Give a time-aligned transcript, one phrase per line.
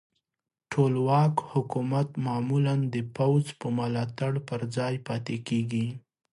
[0.71, 5.87] ټولواک حکومت معمولا د پوځ په ملاتړ پر ځای پاتې کیږي.